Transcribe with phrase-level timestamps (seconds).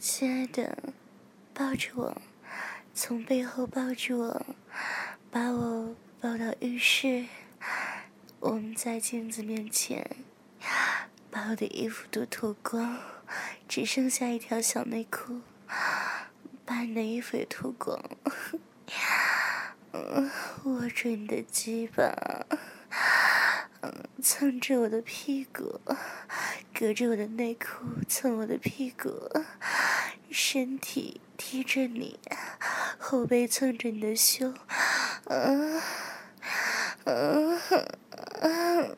[0.00, 0.78] 亲爱的，
[1.52, 2.22] 抱着我，
[2.94, 4.46] 从背后抱住我，
[5.28, 7.26] 把我抱到浴室。
[8.38, 10.08] 我们在镜子面前，
[11.32, 12.96] 把我的衣服都脱光，
[13.66, 15.40] 只剩下一条小内裤，
[16.64, 18.00] 把你的衣服也脱光。
[20.62, 22.46] 握着你的鸡巴，
[24.22, 25.80] 蹭着我的屁股，
[26.72, 29.10] 隔着我的内裤蹭我的屁股，
[30.30, 32.18] 身体贴着你，
[32.98, 34.54] 后背蹭着你的胸，
[35.24, 35.80] 嗯
[37.04, 37.60] 嗯
[38.42, 38.96] 嗯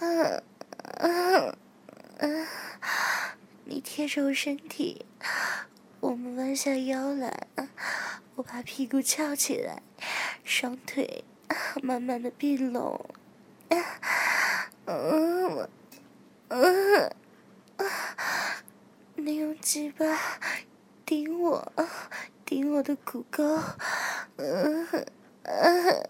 [0.00, 0.42] 嗯
[0.98, 1.56] 嗯
[2.18, 2.46] 嗯，
[3.64, 5.04] 你贴着我身体，
[6.00, 7.48] 我们弯下腰来。
[8.36, 9.82] 我把屁股翘起来，
[10.44, 11.24] 双腿
[11.82, 13.08] 慢慢的并拢，
[14.84, 15.68] 嗯
[16.48, 17.10] 嗯，
[19.26, 20.06] 你用鸡巴
[21.04, 21.72] 顶我，
[22.44, 23.60] 顶我的骨沟，
[24.36, 24.86] 嗯
[25.42, 26.06] 嗯，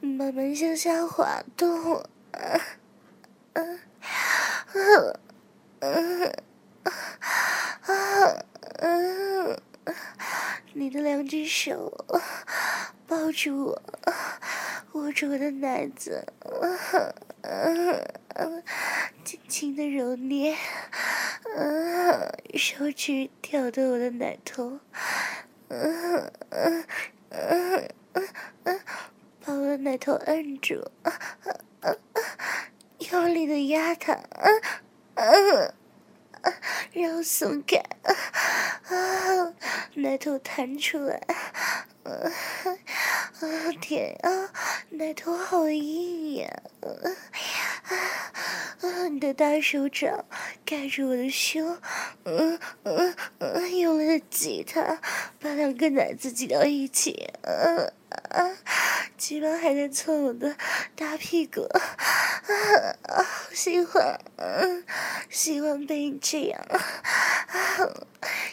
[0.00, 2.60] 慢慢向下滑动，嗯
[3.52, 3.78] 嗯
[4.74, 5.16] 嗯
[5.78, 6.34] 嗯
[7.86, 8.44] 嗯
[8.80, 9.62] 嗯。
[10.72, 12.04] 你的两只手
[13.06, 13.82] 抱住我，
[14.94, 16.26] 握住我的奶子，
[19.24, 20.56] 轻轻的揉捏，
[22.54, 24.80] 手指挑逗我的奶头，
[29.44, 30.90] 把我的奶头按住，
[33.10, 34.18] 用力的压它，
[36.92, 37.78] 让我松开。
[38.84, 39.54] 啊
[39.94, 41.20] 奶头弹出来，
[42.02, 42.10] 啊
[43.40, 44.52] 啊天啊，
[44.90, 46.62] 奶头好硬呀！
[48.80, 50.24] 啊，你的大手掌
[50.64, 51.78] 盖住我的胸，
[52.24, 54.98] 嗯嗯嗯，用力的挤他，
[55.38, 57.92] 把两个奶子挤到一起，嗯
[58.30, 58.50] 啊，
[59.18, 60.56] 鸡巴还在蹭我的
[60.96, 64.84] 大屁股，啊，喜欢，嗯，
[65.28, 66.80] 喜欢被你这样，啊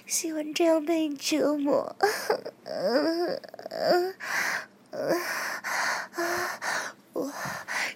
[0.06, 1.96] 喜欢这样被你折磨，
[7.14, 7.32] 我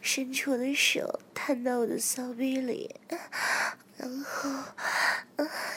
[0.01, 2.95] 伸出我的手，探到我的骚逼里，
[4.05, 4.49] 然后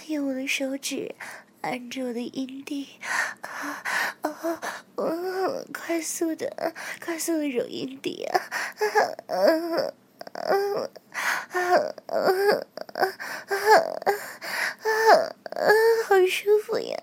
[0.08, 1.14] 用我的手指
[1.62, 2.86] 按着我的阴蒂，
[3.40, 3.82] 啊
[4.20, 4.60] 啊，
[5.72, 8.38] 快速的，快速的揉阴蒂啊，
[8.76, 8.84] 啊
[9.28, 9.38] 啊
[10.34, 10.52] 啊
[12.06, 12.20] 啊
[13.46, 13.64] 啊
[14.84, 14.92] 啊！
[16.06, 17.02] 好舒服呀！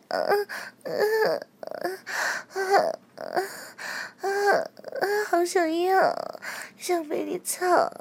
[5.27, 6.39] 好想要，
[6.77, 7.91] 想被你操！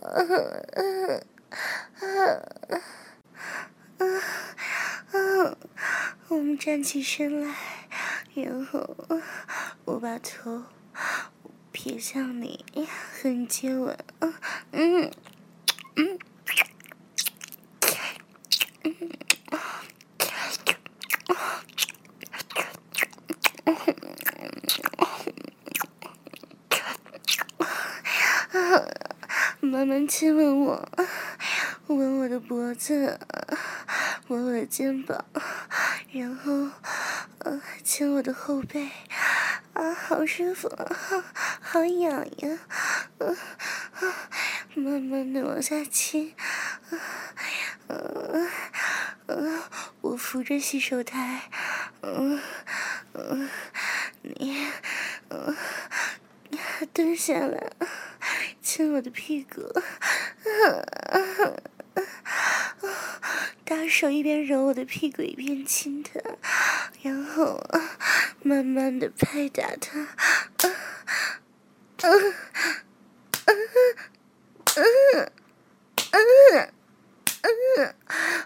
[6.34, 7.54] 我们站起身来，
[8.34, 8.96] 然后
[9.84, 10.64] 我把头
[11.70, 12.64] 撇向你，
[13.12, 13.96] 和你接吻。
[14.72, 15.12] 嗯。
[15.94, 16.18] 嗯。
[29.60, 30.88] 慢慢亲吻我，
[31.88, 33.20] 吻我的脖子，
[34.28, 35.24] 吻我的肩膀，
[36.14, 36.70] 然后，
[37.82, 38.88] 亲我的后背，
[39.72, 40.70] 啊，好舒服，
[41.60, 42.58] 好痒呀，
[44.76, 46.32] 慢慢的往下亲，
[47.88, 48.48] 嗯
[49.26, 49.62] 嗯，
[50.02, 51.50] 我扶着洗手台，
[52.02, 52.40] 嗯
[53.14, 53.50] 嗯，
[54.22, 54.68] 你，
[55.30, 55.56] 嗯，
[56.92, 57.72] 蹲下来。
[58.62, 59.62] 亲我的屁股，
[63.64, 66.20] 大手一边揉我的屁股一边亲他，
[67.02, 67.58] 然后
[68.42, 70.08] 慢慢的拍打他，
[70.62, 70.74] 嗯
[72.02, 72.34] 嗯
[74.76, 75.32] 嗯
[76.12, 76.72] 嗯
[77.78, 77.94] 嗯，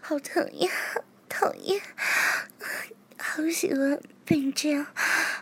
[0.01, 0.71] 好疼呀，
[1.29, 1.83] 讨厌，
[3.19, 4.87] 好喜欢被你这样，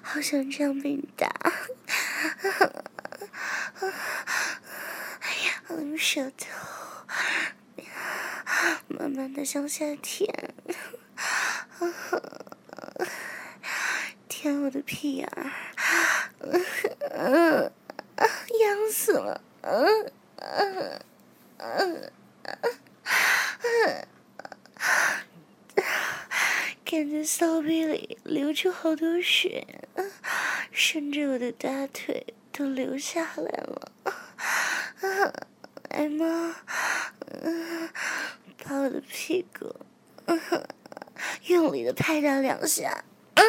[0.02, 1.28] 好想这样被你打。
[5.68, 6.46] 用舌头
[8.98, 10.54] 慢慢的向下舔，
[14.26, 15.50] 舔我的屁眼儿，
[18.58, 21.02] 痒死了，嗯嗯
[21.58, 22.10] 嗯
[23.60, 24.08] 嗯，
[26.82, 29.66] 感觉骚逼里流出好多血，
[30.72, 33.92] 甚至我的大腿都流下来了。
[35.90, 36.56] 来吗？
[38.68, 39.76] 把我的屁股
[41.46, 43.04] 用力的拍打两下，
[43.34, 43.44] 嗯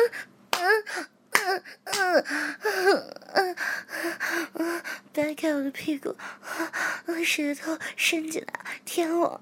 [0.52, 0.84] 嗯
[1.32, 2.24] 嗯嗯
[2.62, 3.56] 嗯嗯
[4.54, 4.82] 嗯，
[5.12, 6.16] 掰开我的屁股，
[7.26, 8.54] 舌头伸进来
[8.86, 9.42] 舔我，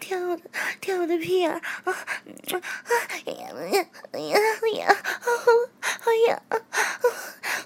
[0.00, 0.42] 舔我的
[0.80, 1.92] 舔我的屁眼，啊啊
[3.26, 4.38] 呀呀呀
[4.72, 4.96] 呀，
[5.80, 6.42] 好痒，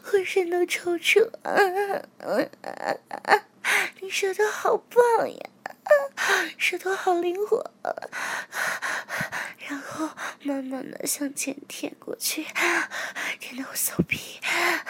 [0.03, 1.31] 浑身都抽搐，
[4.01, 5.51] 你舌头好棒呀！
[6.59, 7.71] 舌头好灵活，
[9.69, 10.11] 然后
[10.43, 12.47] 慢慢的向前舔过去，
[13.41, 14.85] 舔到我骚逼，哎呀，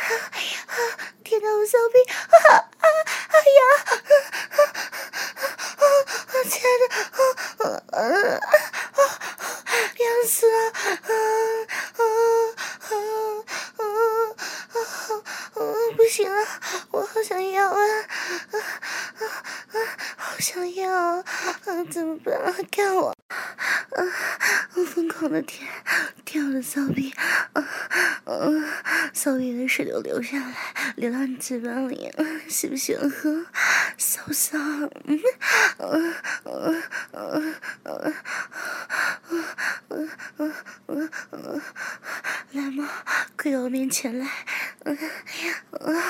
[1.22, 2.86] 舔到我骚逼，啊啊，
[3.28, 3.60] 哎呀，
[6.48, 6.84] 亲爱的，
[7.64, 9.00] 啊啊啊，
[9.98, 12.92] 痒死了，啊啊啊啊
[13.76, 13.82] 啊
[15.54, 15.60] 啊，
[15.96, 16.36] 不行了，
[16.90, 19.24] 我好想要啊，啊啊
[19.72, 19.76] 啊！
[20.16, 21.24] 好想要，
[21.66, 22.34] 嗯，怎么办？
[22.70, 23.14] 看我，
[23.90, 24.12] 嗯，
[24.74, 25.66] 我疯狂的舔，
[26.24, 27.12] 舔我的骚逼，
[27.54, 27.64] 嗯
[28.26, 28.64] 嗯，
[29.14, 30.54] 骚逼的水都流下来，
[30.96, 32.10] 流到你嘴巴里，
[32.48, 33.46] 喜不喜欢喝？
[33.96, 34.58] 骚不骚？
[34.58, 35.20] 嗯
[35.78, 36.14] 嗯
[36.44, 36.82] 嗯
[37.12, 37.54] 嗯
[37.84, 38.14] 嗯
[39.88, 40.50] 嗯嗯
[40.88, 41.62] 嗯嗯，
[42.52, 42.88] 来嘛，
[43.36, 44.28] 跪到我面前来，
[44.84, 44.96] 嗯
[45.80, 46.02] 嗯，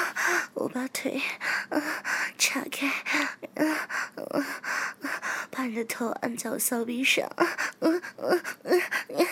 [0.55, 1.23] 我把腿，
[1.71, 1.81] 嗯，
[2.37, 2.91] 岔开，
[3.55, 3.77] 嗯。
[5.79, 7.31] 你的头按在我骚逼上，
[7.79, 9.27] 嗯嗯嗯嗯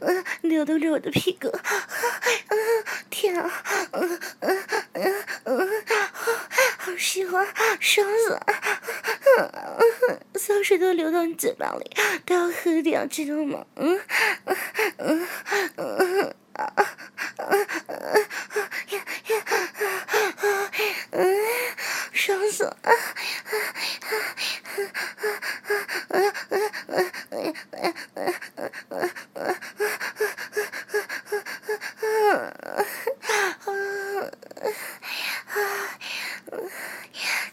[0.00, 3.50] 嗯，扭动着我的屁股，嗯，天啊，
[3.92, 5.68] 嗯嗯嗯嗯，
[6.76, 7.46] 好喜欢，
[7.80, 8.44] 爽死了，
[10.34, 11.90] 骚水都流到你嘴巴里，
[12.26, 13.64] 都要喝掉，知道吗？
[13.76, 13.98] 嗯
[14.44, 14.56] 嗯
[14.98, 15.26] 嗯
[15.76, 16.84] 嗯啊啊
[17.38, 17.96] 啊啊
[18.90, 20.70] 呀呀啊
[21.12, 21.26] 嗯，
[22.12, 22.76] 爽死了。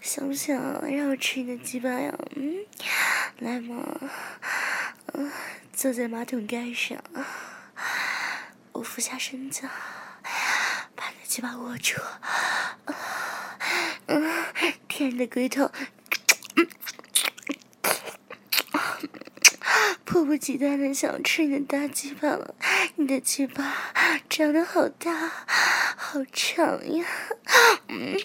[0.01, 0.56] 想不想
[0.89, 2.12] 让我吃你的鸡巴呀？
[2.36, 2.65] 嗯，
[3.39, 3.86] 来嘛，
[5.13, 5.31] 嗯，
[5.71, 6.98] 坐在马桶盖上，
[8.71, 9.69] 我俯下身子，
[10.95, 12.01] 把你的鸡巴握住，
[14.98, 15.70] 舔你的龟头。
[20.04, 22.56] 迫不及待的想吃你的大鸡巴了，
[22.96, 23.94] 你的鸡巴
[24.28, 25.14] 长得好大，
[25.96, 27.06] 好长呀！
[27.90, 28.18] 嗯，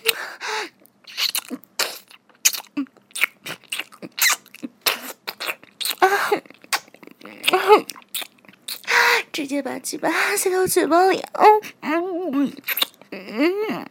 [9.31, 12.57] 直接把鸡巴塞到嘴巴里，嗯嗯
[13.11, 13.91] 嗯嗯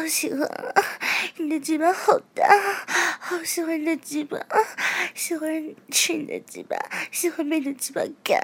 [0.11, 0.45] 喜欢。
[1.37, 2.45] 你的鸡巴好大，
[3.17, 4.37] 好喜欢你的鸡巴，
[5.15, 6.75] 喜欢吃你的鸡巴，
[7.11, 8.37] 喜欢被你的鸡巴干。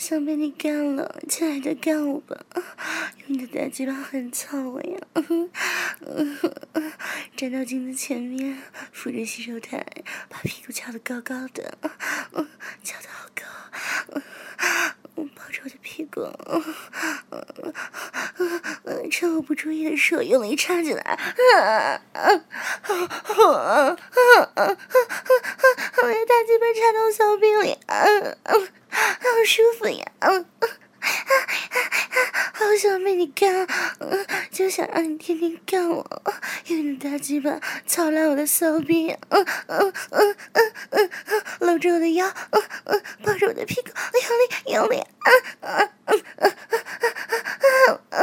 [0.00, 2.34] 想被你干了，亲爱的，干我吧！
[3.28, 4.98] 用你的大鸡巴狠操我呀！
[7.36, 9.84] 站到镜子前面，扶着洗手台，
[10.30, 11.76] 把屁股翘得高高的，
[12.82, 13.42] 翘得好高，
[15.34, 16.64] 抱着我的屁股，嗯
[17.30, 17.44] 嗯
[18.84, 21.34] 嗯趁我不注意的时候用力插进来，我
[23.92, 23.98] 的
[26.24, 27.76] 大鸡巴插到小臂里。
[29.20, 30.12] 好舒服呀！
[30.20, 30.68] 嗯嗯，
[32.52, 33.66] 好想被你干，
[34.00, 36.04] 嗯，就想让你天天干我，
[36.66, 41.10] 用你的大鸡巴操烂我的骚逼，嗯嗯嗯嗯嗯，
[41.60, 44.96] 搂着我的腰，嗯嗯，抱着我的屁股，用力用力，
[45.26, 48.20] 嗯嗯嗯嗯嗯嗯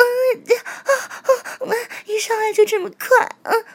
[1.60, 3.66] 嗯，一上来就这么快，嗯嗯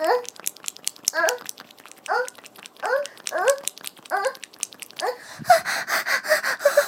[0.00, 0.06] 啊
[1.12, 1.20] 啊
[2.06, 2.14] 啊
[2.80, 2.88] 啊
[3.32, 3.38] 啊
[4.08, 5.04] 啊啊啊！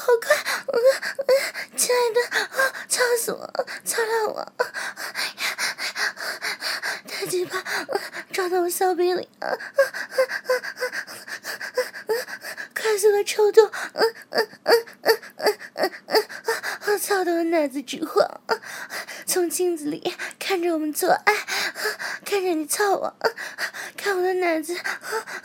[0.00, 0.34] 好快，
[0.72, 0.74] 嗯，
[1.76, 4.52] 亲爱的，啊，操死我，操烂我，
[7.06, 7.62] 太鸡巴，
[8.32, 9.58] 抓到我小臂里，啊啊啊
[10.48, 10.50] 啊
[10.88, 12.12] 啊啊！
[12.74, 15.18] 快死了，抽动，嗯嗯嗯嗯
[15.74, 16.22] 嗯嗯
[16.86, 18.40] 啊，操到我脑子直晃，
[19.26, 21.34] 从镜子里看着我们做爱。
[22.32, 23.14] 看着你操我，
[23.94, 24.74] 看我的奶子，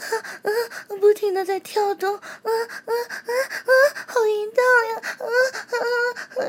[1.01, 2.91] 不停的在跳动，啊啊
[3.27, 3.71] 啊
[4.07, 5.01] 好淫荡呀！
[5.19, 5.83] 啊啊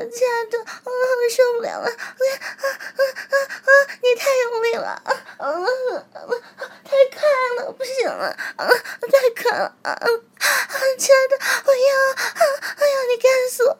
[0.09, 0.91] 亲爱的，我
[1.29, 3.69] 受不了了，啊啊啊啊
[4.01, 5.67] 你太用力了，啊啊啊
[6.85, 7.27] 太快
[7.57, 9.91] 了，不行了，啊太快了，啊
[10.97, 11.79] 亲爱的，我要，
[12.79, 13.77] 我要你干死我，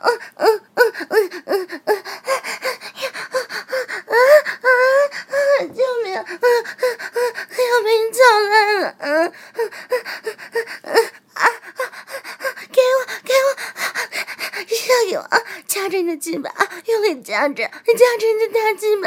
[15.71, 16.49] 夹着你的屁股！
[17.23, 19.07] 夹着，夹着你的大鸡巴，